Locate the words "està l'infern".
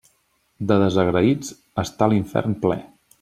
1.83-2.57